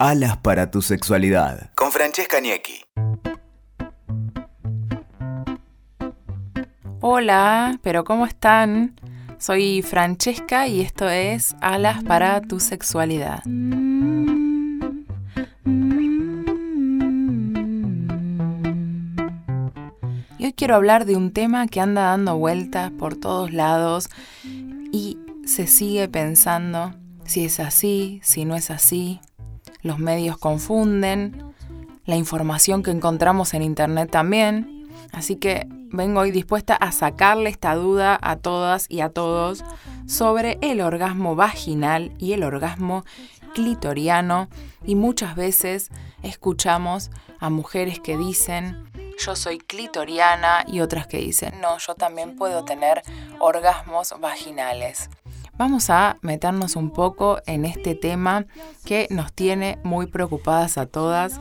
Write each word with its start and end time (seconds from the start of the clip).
Alas 0.00 0.36
para 0.38 0.72
tu 0.72 0.82
sexualidad. 0.82 1.70
Con 1.76 1.92
Francesca 1.92 2.40
Niecki. 2.40 2.84
Hola, 7.00 7.78
pero 7.80 8.02
¿cómo 8.02 8.26
están? 8.26 9.00
Soy 9.38 9.82
Francesca 9.82 10.66
y 10.66 10.80
esto 10.80 11.08
es 11.08 11.54
Alas 11.60 12.02
para 12.02 12.40
tu 12.40 12.58
sexualidad. 12.58 13.44
Y 20.38 20.44
hoy 20.44 20.52
quiero 20.54 20.74
hablar 20.74 21.04
de 21.04 21.14
un 21.14 21.32
tema 21.32 21.68
que 21.68 21.80
anda 21.80 22.02
dando 22.02 22.36
vueltas 22.36 22.90
por 22.90 23.14
todos 23.14 23.52
lados 23.52 24.08
y 24.90 25.18
se 25.46 25.68
sigue 25.68 26.08
pensando 26.08 26.94
si 27.24 27.44
es 27.44 27.60
así, 27.60 28.20
si 28.24 28.44
no 28.44 28.56
es 28.56 28.72
así. 28.72 29.20
Los 29.84 29.98
medios 29.98 30.38
confunden, 30.38 31.54
la 32.06 32.16
información 32.16 32.82
que 32.82 32.90
encontramos 32.90 33.52
en 33.52 33.62
internet 33.62 34.10
también. 34.10 34.88
Así 35.12 35.36
que 35.36 35.66
vengo 35.68 36.20
hoy 36.20 36.30
dispuesta 36.30 36.74
a 36.74 36.90
sacarle 36.90 37.50
esta 37.50 37.74
duda 37.74 38.18
a 38.20 38.36
todas 38.36 38.86
y 38.88 39.02
a 39.02 39.10
todos 39.10 39.62
sobre 40.06 40.56
el 40.62 40.80
orgasmo 40.80 41.36
vaginal 41.36 42.12
y 42.18 42.32
el 42.32 42.44
orgasmo 42.44 43.04
clitoriano. 43.52 44.48
Y 44.86 44.94
muchas 44.94 45.36
veces 45.36 45.90
escuchamos 46.22 47.10
a 47.38 47.50
mujeres 47.50 48.00
que 48.00 48.16
dicen, 48.16 48.90
yo 49.18 49.36
soy 49.36 49.58
clitoriana 49.58 50.64
y 50.66 50.80
otras 50.80 51.06
que 51.06 51.18
dicen, 51.18 51.60
no, 51.60 51.76
yo 51.76 51.94
también 51.94 52.36
puedo 52.36 52.64
tener 52.64 53.02
orgasmos 53.38 54.14
vaginales. 54.18 55.10
Vamos 55.56 55.88
a 55.88 56.18
meternos 56.20 56.74
un 56.74 56.90
poco 56.90 57.38
en 57.46 57.64
este 57.64 57.94
tema 57.94 58.46
que 58.84 59.06
nos 59.10 59.32
tiene 59.32 59.78
muy 59.84 60.06
preocupadas 60.06 60.78
a 60.78 60.86
todas. 60.86 61.38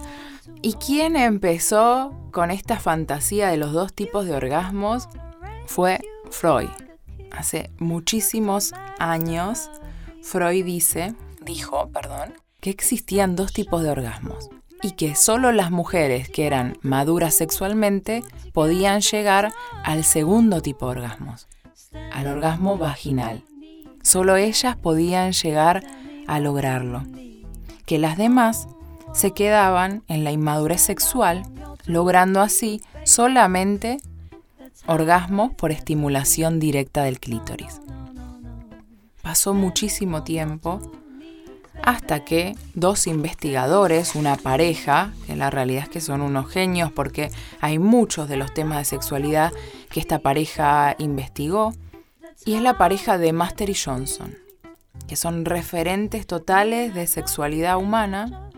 ¿Y 0.62 0.74
quién 0.74 1.16
empezó 1.16 2.14
con 2.32 2.52
esta 2.52 2.80
fantasía 2.80 3.48
de 3.48 3.58
los 3.58 3.74
dos 3.74 3.94
tipos 3.94 4.26
de 4.26 4.36
orgasmos? 4.36 5.10
Fue 5.66 6.00
Freud. 6.30 6.70
Hace 7.32 7.72
muchísimos 7.80 8.74
años, 9.00 9.72
Freud 10.22 10.64
dice, 10.64 11.16
dijo, 11.42 11.90
perdón, 11.90 12.34
que 12.60 12.70
existían 12.70 13.36
dos 13.36 13.52
tipos 13.52 13.82
de 13.82 13.90
orgasmos 13.90 14.50
y 14.84 14.92
que 14.92 15.16
solo 15.16 15.52
las 15.52 15.72
mujeres 15.72 16.30
que 16.30 16.46
eran 16.46 16.78
maduras 16.82 17.34
sexualmente 17.34 18.24
podían 18.54 19.02
llegar 19.02 19.54
al 19.84 20.04
segundo 20.04 20.62
tipo 20.62 20.86
de 20.86 21.00
orgasmos, 21.00 21.48
al 22.12 22.28
orgasmo 22.28 22.78
vaginal. 22.78 23.44
Solo 24.04 24.36
ellas 24.36 24.76
podían 24.76 25.32
llegar 25.32 25.84
a 26.28 26.40
lograrlo. 26.40 27.04
Que 27.86 27.98
las 27.98 28.18
demás 28.18 28.68
se 29.14 29.32
quedaban 29.32 30.04
en 30.08 30.24
la 30.24 30.32
inmadurez 30.32 30.82
sexual, 30.82 31.44
logrando 31.86 32.42
así 32.42 32.82
solamente 33.04 33.98
orgasmos 34.86 35.54
por 35.54 35.72
estimulación 35.72 36.60
directa 36.60 37.04
del 37.04 37.20
clítoris. 37.20 37.82
Pasó 39.22 39.54
muchísimo 39.54 40.24
tiempo 40.24 40.82
hasta 41.82 42.24
que 42.24 42.56
dos 42.76 43.08
investigadores, 43.08 44.16
una 44.16 44.36
pareja, 44.36 45.14
que 45.26 45.36
la 45.36 45.50
realidad 45.50 45.84
es 45.84 45.90
que 45.90 46.02
son 46.02 46.22
unos 46.22 46.50
genios 46.50 46.92
porque 46.92 47.32
hay 47.62 47.80
muchos 47.80 48.30
de 48.30 48.38
los 48.38 48.54
temas 48.54 48.80
de 48.80 48.86
sexualidad 48.86 49.52
que 49.90 50.00
esta 50.00 50.20
pareja 50.20 50.96
investigó, 50.98 51.74
y 52.46 52.56
es 52.56 52.62
la 52.62 52.78
pareja 52.78 53.18
de 53.18 53.34
Master 53.34 53.70
y 53.70 53.76
Johnson, 53.76 54.36
que 55.08 55.16
son 55.16 55.46
referentes 55.46 56.28
totales 56.28 56.94
de 56.94 57.08
sexualidad 57.08 57.78
humana 57.78 58.50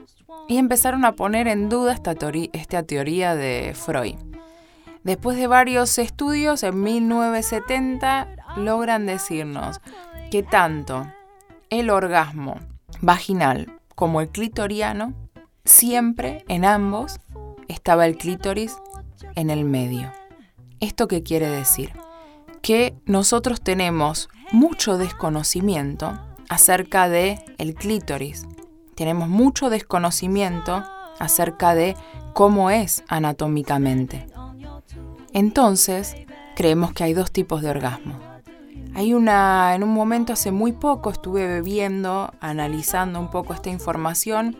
y 0.47 0.57
empezaron 0.57 1.05
a 1.05 1.13
poner 1.13 1.47
en 1.47 1.69
duda 1.69 1.93
esta, 1.93 2.15
esta 2.53 2.83
teoría 2.83 3.35
de 3.35 3.73
Freud. 3.75 4.15
Después 5.03 5.37
de 5.37 5.47
varios 5.47 5.97
estudios, 5.99 6.63
en 6.63 6.81
1970 6.81 8.27
logran 8.57 9.05
decirnos 9.05 9.79
que 10.31 10.41
tanto 10.41 11.05
el 11.69 11.89
orgasmo 11.89 12.59
vaginal 13.01 13.71
como 13.93 14.21
el 14.21 14.29
clitoriano, 14.29 15.13
siempre 15.63 16.43
en 16.47 16.65
ambos 16.65 17.19
estaba 17.67 18.05
el 18.05 18.17
clítoris 18.17 18.77
en 19.35 19.49
el 19.49 19.63
medio. 19.65 20.11
¿Esto 20.79 21.07
qué 21.07 21.23
quiere 21.23 21.49
decir? 21.49 21.91
Que 22.65 22.95
nosotros 23.05 23.61
tenemos 23.61 24.27
mucho 24.51 24.97
desconocimiento 24.97 26.19
acerca 26.49 27.07
de 27.07 27.39
el 27.59 27.75
clítoris. 27.75 28.47
Tenemos 28.95 29.29
mucho 29.29 29.69
desconocimiento 29.69 30.83
acerca 31.19 31.75
de 31.75 31.95
cómo 32.33 32.71
es 32.71 33.03
anatómicamente. 33.07 34.25
Entonces, 35.31 36.15
creemos 36.55 36.91
que 36.91 37.03
hay 37.03 37.13
dos 37.13 37.31
tipos 37.31 37.61
de 37.61 37.69
orgasmo. 37.69 38.19
Hay 38.95 39.13
una, 39.13 39.75
en 39.75 39.83
un 39.83 39.93
momento 39.93 40.33
hace 40.33 40.51
muy 40.51 40.71
poco 40.71 41.11
estuve 41.11 41.61
viendo, 41.61 42.33
analizando 42.39 43.19
un 43.19 43.29
poco 43.29 43.53
esta 43.53 43.69
información 43.69 44.57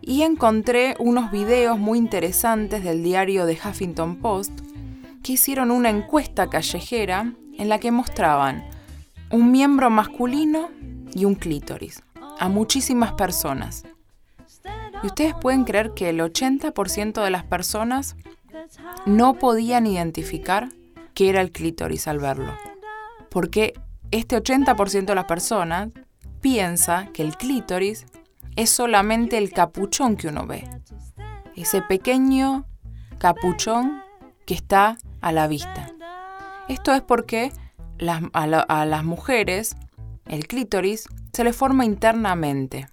y 0.00 0.22
encontré 0.22 0.94
unos 1.00 1.32
videos 1.32 1.76
muy 1.76 1.98
interesantes 1.98 2.84
del 2.84 3.02
diario 3.02 3.46
de 3.46 3.54
Huffington 3.54 4.14
Post 4.14 4.60
que 5.22 5.32
hicieron 5.32 5.70
una 5.70 5.90
encuesta 5.90 6.48
callejera 6.48 7.34
en 7.58 7.68
la 7.68 7.78
que 7.78 7.92
mostraban 7.92 8.68
un 9.30 9.50
miembro 9.52 9.90
masculino 9.90 10.70
y 11.14 11.24
un 11.24 11.34
clítoris 11.34 12.02
a 12.38 12.48
muchísimas 12.48 13.12
personas. 13.12 13.84
Y 15.02 15.06
ustedes 15.06 15.34
pueden 15.40 15.64
creer 15.64 15.92
que 15.94 16.08
el 16.10 16.20
80% 16.20 17.22
de 17.22 17.30
las 17.30 17.44
personas 17.44 18.16
no 19.06 19.34
podían 19.34 19.86
identificar 19.86 20.68
qué 21.14 21.30
era 21.30 21.40
el 21.40 21.52
clítoris 21.52 22.08
al 22.08 22.18
verlo. 22.18 22.52
Porque 23.30 23.74
este 24.10 24.36
80% 24.36 25.06
de 25.06 25.14
las 25.14 25.24
personas 25.24 25.88
piensa 26.40 27.08
que 27.12 27.22
el 27.22 27.36
clítoris 27.36 28.06
es 28.56 28.70
solamente 28.70 29.38
el 29.38 29.52
capuchón 29.52 30.16
que 30.16 30.28
uno 30.28 30.46
ve. 30.46 30.68
Ese 31.54 31.82
pequeño 31.82 32.66
capuchón 33.18 34.02
que 34.46 34.54
está 34.54 34.98
a 35.20 35.32
la 35.32 35.46
vista. 35.48 35.90
Esto 36.68 36.92
es 36.92 37.02
porque 37.02 37.52
a, 38.32 38.86
las 38.86 39.04
mujeres 39.04 39.76
el 40.26 40.46
clítoris 40.46 41.08
se 41.32 41.44
le 41.44 41.52
forma 41.52 41.84
internamente. 41.84 42.88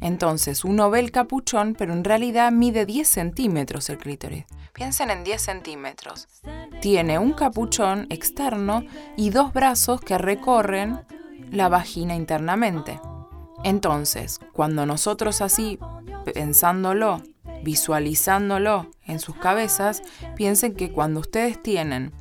Entonces 0.00 0.64
uno 0.64 0.90
ve 0.90 1.00
el 1.00 1.10
capuchón, 1.10 1.74
pero 1.78 1.94
en 1.94 2.04
realidad 2.04 2.52
mide 2.52 2.84
10 2.84 3.08
centímetros 3.08 3.88
el 3.88 3.98
clítoris. 3.98 4.44
Piensen 4.74 5.10
en 5.10 5.24
10 5.24 5.40
centímetros. 5.40 6.28
Tiene 6.82 7.18
un 7.18 7.32
capuchón 7.32 8.06
externo 8.10 8.84
y 9.16 9.30
dos 9.30 9.52
brazos 9.52 10.00
que 10.00 10.18
recorren 10.18 11.00
la 11.50 11.68
vagina 11.68 12.14
internamente. 12.14 13.00
Entonces, 13.62 14.40
cuando 14.52 14.84
nosotros 14.84 15.40
así, 15.40 15.78
pensándolo, 16.34 17.22
visualizándolo 17.62 18.90
en 19.14 19.20
sus 19.20 19.36
cabezas, 19.36 20.02
piensen 20.36 20.74
que 20.74 20.92
cuando 20.92 21.20
ustedes 21.20 21.62
tienen 21.62 22.12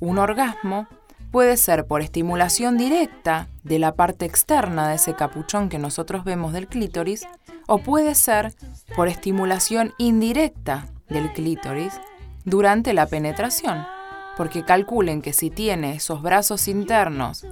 un 0.00 0.18
orgasmo, 0.18 0.86
puede 1.30 1.56
ser 1.56 1.86
por 1.86 2.00
estimulación 2.00 2.78
directa 2.78 3.48
de 3.64 3.78
la 3.78 3.94
parte 3.94 4.24
externa 4.24 4.88
de 4.88 4.94
ese 4.94 5.14
capuchón 5.14 5.68
que 5.68 5.78
nosotros 5.78 6.24
vemos 6.24 6.52
del 6.52 6.68
clítoris, 6.68 7.26
o 7.66 7.78
puede 7.78 8.14
ser 8.14 8.54
por 8.96 9.08
estimulación 9.08 9.92
indirecta 9.98 10.88
del 11.08 11.32
clítoris 11.32 12.00
durante 12.44 12.94
la 12.94 13.06
penetración, 13.06 13.84
porque 14.36 14.64
calculen 14.64 15.20
que 15.20 15.32
si 15.32 15.50
tiene 15.50 15.96
esos 15.96 16.22
brazos 16.22 16.68
internos 16.68 17.46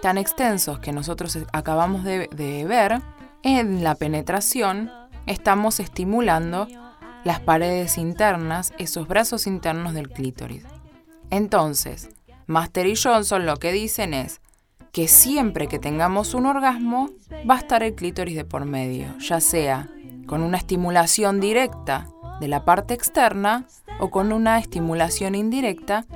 tan 0.00 0.16
extensos 0.16 0.78
que 0.78 0.92
nosotros 0.92 1.38
acabamos 1.52 2.04
de, 2.04 2.28
de 2.28 2.64
ver, 2.64 3.02
en 3.42 3.84
la 3.84 3.94
penetración 3.94 4.90
estamos 5.26 5.78
estimulando 5.78 6.68
las 7.24 7.40
paredes 7.40 7.98
internas, 7.98 8.72
esos 8.78 9.08
brazos 9.08 9.46
internos 9.46 9.94
del 9.94 10.08
clítoris. 10.10 10.64
Entonces, 11.30 12.10
Master 12.46 12.86
y 12.86 12.96
Johnson 12.96 13.46
lo 13.46 13.56
que 13.56 13.72
dicen 13.72 14.14
es 14.14 14.40
que 14.92 15.06
siempre 15.06 15.68
que 15.68 15.78
tengamos 15.78 16.34
un 16.34 16.46
orgasmo 16.46 17.10
va 17.48 17.54
a 17.54 17.58
estar 17.58 17.82
el 17.82 17.94
clítoris 17.94 18.34
de 18.34 18.44
por 18.44 18.64
medio, 18.64 19.16
ya 19.18 19.40
sea 19.40 19.88
con 20.26 20.42
una 20.42 20.58
estimulación 20.58 21.40
directa 21.40 22.08
de 22.40 22.48
la 22.48 22.64
parte 22.64 22.94
externa 22.94 23.66
o 24.00 24.10
con 24.10 24.32
una 24.32 24.58
estimulación 24.58 25.34
indirecta 25.34 26.06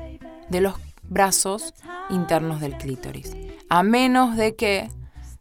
de 0.48 0.60
los 0.60 0.74
brazos 1.02 1.74
internos 2.10 2.60
del 2.60 2.76
clítoris. 2.76 3.36
A 3.68 3.82
menos 3.82 4.36
de 4.36 4.56
que 4.56 4.88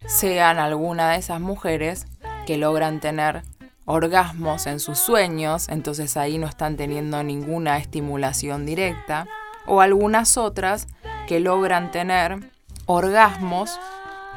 sean 0.05 0.59
alguna 0.59 1.11
de 1.11 1.17
esas 1.17 1.39
mujeres 1.39 2.07
que 2.45 2.57
logran 2.57 2.99
tener 2.99 3.43
orgasmos 3.85 4.67
en 4.67 4.79
sus 4.79 4.99
sueños, 4.99 5.67
entonces 5.69 6.17
ahí 6.17 6.37
no 6.37 6.47
están 6.47 6.77
teniendo 6.77 7.21
ninguna 7.23 7.77
estimulación 7.77 8.65
directa, 8.65 9.27
o 9.65 9.81
algunas 9.81 10.37
otras 10.37 10.87
que 11.27 11.39
logran 11.39 11.91
tener 11.91 12.51
orgasmos 12.85 13.79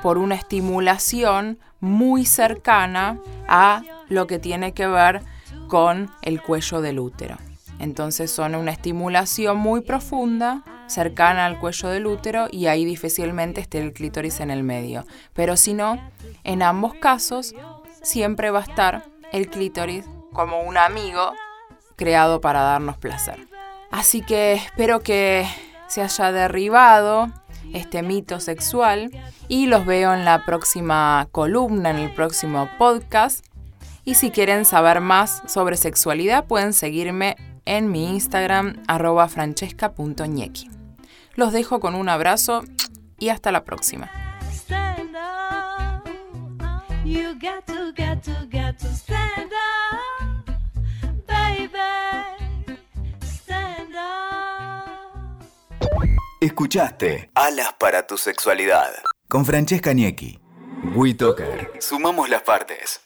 por 0.03 0.19
una 0.19 0.35
estimulación 0.35 1.59
muy 1.81 2.25
cercana 2.25 3.19
a 3.49 3.83
lo 4.09 4.27
que 4.27 4.39
tiene 4.39 4.73
que 4.73 4.87
ver 4.87 5.23
con 5.69 6.11
el 6.23 6.43
cuello 6.43 6.81
del 6.81 7.01
útero. 7.01 7.37
Entonces 7.79 8.31
son 8.31 8.55
una 8.55 8.71
estimulación 8.71 9.59
muy 9.59 9.81
profunda, 9.81 10.63
cercana 10.87 11.47
al 11.47 11.59
cuello 11.59 11.89
del 11.89 12.07
útero 12.07 12.47
y 12.51 12.67
ahí 12.67 12.85
difícilmente 12.85 13.61
esté 13.61 13.81
el 13.81 13.93
clítoris 13.93 14.41
en 14.41 14.51
el 14.51 14.63
medio. 14.63 15.05
Pero 15.35 15.57
si 15.57 15.75
no, 15.75 16.01
en 16.45 16.63
ambos 16.63 16.95
casos 16.95 17.55
siempre 18.03 18.51
va 18.51 18.61
a 18.61 18.63
estar 18.63 19.05
el 19.33 19.49
clítoris 19.49 20.05
como 20.33 20.61
un 20.63 20.77
amigo 20.77 21.33
creado 21.97 22.41
para 22.41 22.61
darnos 22.61 22.97
placer. 22.99 23.49
Así 23.91 24.21
que 24.21 24.55
espero 24.55 25.01
que 25.01 25.47
se 25.89 26.03
haya 26.03 26.33
derribado 26.33 27.31
este 27.73 28.03
mito 28.03 28.41
sexual 28.41 29.11
y 29.49 29.67
los 29.67 29.87
veo 29.87 30.15
en 30.15 30.25
la 30.25 30.45
próxima 30.45 31.29
columna, 31.33 31.91
en 31.91 31.99
el 31.99 32.13
próximo 32.13 32.69
podcast. 32.79 33.45
Y 34.05 34.15
si 34.15 34.31
quieren 34.31 34.65
saber 34.65 35.01
más 35.01 35.43
sobre 35.47 35.77
sexualidad 35.77 36.45
pueden 36.47 36.73
seguirme 36.73 37.37
en 37.65 37.91
mi 37.91 38.09
Instagram 38.11 38.83
arroba 38.87 39.29
francesca.ñequi. 39.29 40.71
Los 41.35 41.53
dejo 41.53 41.81
con 41.81 41.95
un 41.95 42.09
abrazo 42.09 42.63
y 43.19 43.31
hasta 43.31 43.51
la 43.53 43.65
próxima. 43.65 44.26
Escuchaste 56.47 57.29
Alas 57.35 57.75
para 57.77 58.07
tu 58.07 58.17
sexualidad 58.17 58.93
con 59.29 59.45
Francesca 59.45 59.93
Niecki. 59.93 60.39
WeToker. 60.95 61.73
Sumamos 61.81 62.29
las 62.29 62.43
partes. 62.43 63.01